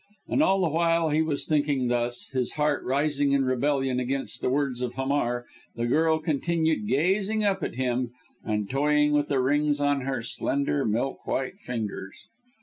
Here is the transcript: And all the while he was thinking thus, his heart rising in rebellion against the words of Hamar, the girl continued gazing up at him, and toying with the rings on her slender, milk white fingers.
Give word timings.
And 0.29 0.41
all 0.41 0.61
the 0.61 0.69
while 0.69 1.11
he 1.11 1.21
was 1.21 1.45
thinking 1.47 1.87
thus, 1.87 2.29
his 2.29 2.53
heart 2.53 2.83
rising 2.83 3.33
in 3.33 3.45
rebellion 3.45 3.99
against 3.99 4.41
the 4.41 4.49
words 4.49 4.81
of 4.81 4.95
Hamar, 4.95 5.45
the 5.75 5.85
girl 5.85 6.17
continued 6.17 6.87
gazing 6.87 7.43
up 7.43 7.61
at 7.61 7.75
him, 7.75 8.09
and 8.43 8.67
toying 8.67 9.11
with 9.11 9.27
the 9.27 9.39
rings 9.39 9.79
on 9.79 10.01
her 10.01 10.23
slender, 10.23 10.85
milk 10.85 11.27
white 11.27 11.59
fingers. 11.59 12.17